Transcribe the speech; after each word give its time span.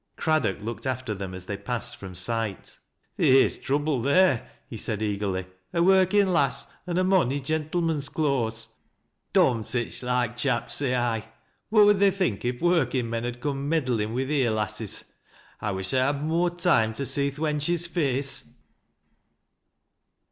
Craddock 0.15 0.59
looked 0.63 0.87
after 0.87 1.13
thera 1.13 1.35
as 1.35 1.45
they 1.45 1.55
passed 1.57 1.95
from 1.95 2.15
sight." 2.15 2.79
Theer's 3.17 3.59
trouble 3.59 4.01
there," 4.01 4.49
he 4.67 4.75
said, 4.75 4.99
eagerly." 4.99 5.45
A 5.75 5.79
workinj^ 5.81 6.25
lass, 6.33 6.65
an' 6.87 6.97
a 6.97 7.03
mou 7.03 7.21
i' 7.31 7.37
gentleman's 7.37 8.09
cloas. 8.09 8.69
Dom 9.31 9.63
sich 9.63 10.01
loike 10.01 10.35
chaps. 10.37 10.79
Bay 10.79 10.95
I. 10.95 11.27
What 11.69 11.85
would 11.85 11.99
they 11.99 12.09
think 12.09 12.43
if 12.43 12.63
workin' 12.63 13.11
men 13.11 13.25
ud 13.27 13.41
coom 13.41 13.69
meddlin' 13.69 14.15
wi' 14.15 14.25
theer 14.25 14.49
lasses. 14.49 15.03
I 15.59 15.69
wish 15.71 15.93
I'd 15.93 15.99
had 16.15 16.23
more 16.23 16.49
toime 16.49 16.95
to 16.95 17.05
see 17.05 17.29
th' 17.29 17.35
wench's 17.37 17.85
face." 17.85 18.55